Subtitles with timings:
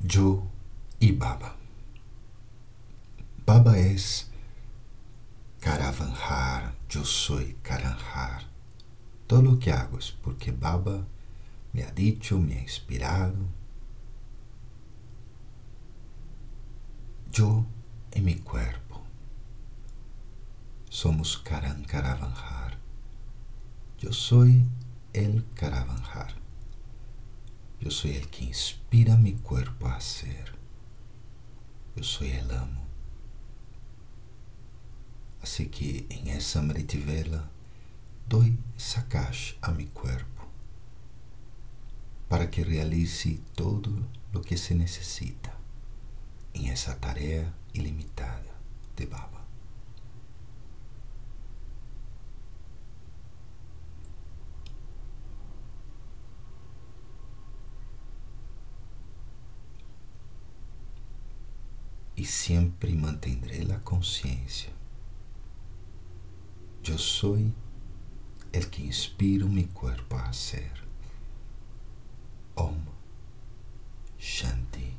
[0.00, 0.42] yo
[0.98, 1.56] y Baba.
[3.46, 4.30] Baba es
[5.60, 8.44] caravanjar, yo soy caranjar.
[9.26, 11.04] Todo que hago es porque Baba
[11.72, 13.36] me ha dicho, me ha inspirado.
[17.30, 17.64] Yo
[18.12, 18.90] y mi cuerpo
[20.88, 22.76] somos Karan Caravanjar.
[24.00, 24.64] Yo soy
[25.12, 26.39] el Caravanjar.
[27.80, 30.52] Yo soy el que inspira mi cuerpo a hacer.
[31.96, 32.84] Yo soy el amo.
[35.42, 37.48] Así que en esa maritivela
[38.28, 40.46] doy sacash a mi cuerpo
[42.28, 43.90] para que realice todo
[44.32, 45.54] lo que se necesita
[46.52, 48.42] en esa tarea ilimitada
[48.96, 49.39] de Baba.
[62.20, 64.68] Y siempre mantendré la conciencia.
[66.82, 67.50] Yo soy
[68.52, 70.70] el que inspiro mi cuerpo a hacer.
[72.56, 72.76] Om
[74.18, 74.92] Shanti.